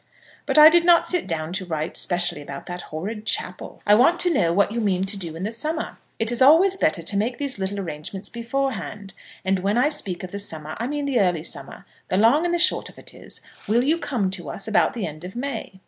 [0.47, 3.83] But I did not sit down to write specially about that horrid chapel.
[3.85, 5.99] I want to know what you mean to do in the summer.
[6.17, 9.13] It is always better to make these little arrangements beforehand;
[9.45, 11.85] and when I speak of the summer, I mean the early summer.
[12.07, 15.05] The long and the short of it is, will you come to us about the
[15.05, 15.79] end of May?